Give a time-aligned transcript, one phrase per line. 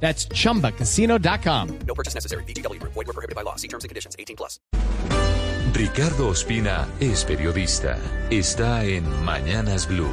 [0.00, 1.78] That's chumbacasino.com.
[1.86, 2.44] No purchase necessary.
[2.44, 2.80] BGW.
[2.82, 3.56] Void were prohibited by law.
[3.56, 4.14] See terms and conditions.
[4.18, 4.60] 18 plus.
[5.72, 7.98] Ricardo Ospina es periodista.
[8.30, 10.10] Está en Mañanas Blue.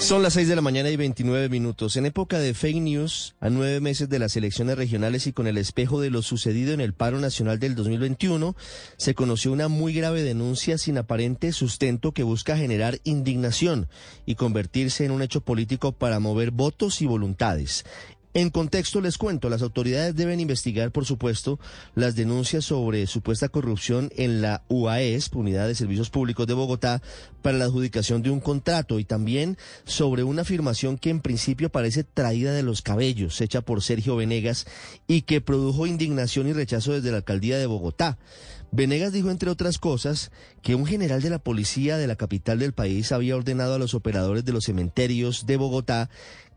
[0.00, 1.96] Son las 6 de la mañana y 29 minutos.
[1.96, 5.58] En época de fake news, a nueve meses de las elecciones regionales y con el
[5.58, 8.56] espejo de lo sucedido en el paro nacional del 2021,
[8.96, 13.88] se conoció una muy grave denuncia sin aparente sustento que busca generar indignación
[14.24, 17.84] y convertirse en un hecho político para mover votos y voluntades.
[18.34, 21.58] En contexto les cuento, las autoridades deben investigar, por supuesto,
[21.94, 27.00] las denuncias sobre supuesta corrupción en la UAES, Unidad de Servicios Públicos de Bogotá,
[27.40, 32.04] para la adjudicación de un contrato y también sobre una afirmación que en principio parece
[32.04, 34.66] traída de los cabellos, hecha por Sergio Venegas
[35.06, 38.18] y que produjo indignación y rechazo desde la alcaldía de Bogotá.
[38.70, 42.74] Venegas dijo, entre otras cosas, que un general de la policía de la capital del
[42.74, 46.10] país había ordenado a los operadores de los cementerios de Bogotá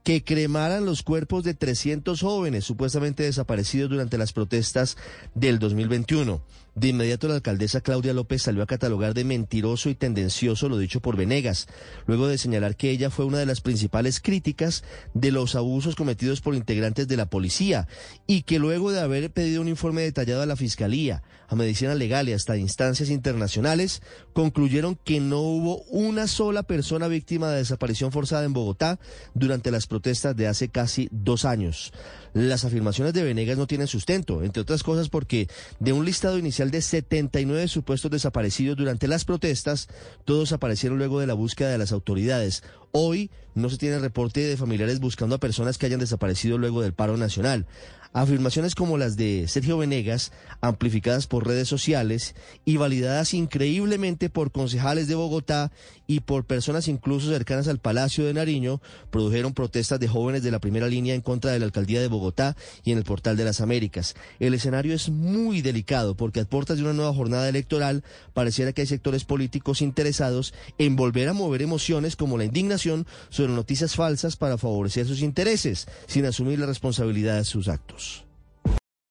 [0.03, 4.97] que cremaran los cuerpos de 300 jóvenes supuestamente desaparecidos durante las protestas
[5.35, 6.41] del 2021.
[6.73, 11.01] De inmediato la alcaldesa Claudia López salió a catalogar de mentiroso y tendencioso lo dicho
[11.01, 11.67] por Venegas,
[12.07, 16.39] luego de señalar que ella fue una de las principales críticas de los abusos cometidos
[16.39, 17.89] por integrantes de la policía
[18.25, 22.29] y que luego de haber pedido un informe detallado a la Fiscalía, a Medicina Legal
[22.29, 28.45] y hasta instancias internacionales, concluyeron que no hubo una sola persona víctima de desaparición forzada
[28.45, 28.97] en Bogotá
[29.33, 31.91] durante las protestas de hace casi dos años.
[32.33, 35.49] Las afirmaciones de Venegas no tienen sustento, entre otras cosas porque
[35.81, 39.89] de un listado inicial de 79 supuestos desaparecidos durante las protestas,
[40.23, 42.63] todos aparecieron luego de la búsqueda de las autoridades.
[42.91, 46.93] Hoy no se tiene reporte de familiares buscando a personas que hayan desaparecido luego del
[46.93, 47.65] paro nacional.
[48.13, 52.35] Afirmaciones como las de Sergio Venegas, amplificadas por redes sociales
[52.65, 55.71] y validadas increíblemente por concejales de Bogotá
[56.07, 58.81] y por personas incluso cercanas al Palacio de Nariño,
[59.11, 62.57] produjeron protestas de jóvenes de la primera línea en contra de la alcaldía de Bogotá
[62.83, 64.15] y en el Portal de las Américas.
[64.39, 68.03] El escenario es muy delicado porque a puertas de una nueva jornada electoral
[68.33, 72.80] pareciera que hay sectores políticos interesados en volver a mover emociones como la indignación
[73.29, 78.23] sobre noticias falsas para favorecer sus intereses, sin asumir la responsabilidad de sus actos.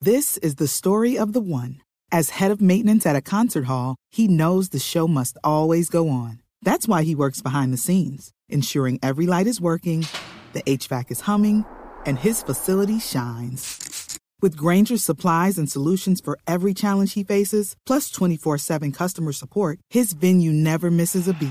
[0.02, 1.80] This is the story of the one.
[2.10, 6.08] As head of maintenance at a concert hall, he knows the show must always go
[6.08, 6.40] on.
[6.62, 10.06] That's why he works behind the scenes, ensuring every light is working,
[10.52, 11.64] the HVAC is humming,
[12.06, 14.18] and his facility shines.
[14.42, 19.78] With Granger's supplies and solutions for every challenge he faces, plus 24 7 customer support,
[19.90, 21.50] his venue never misses a beat.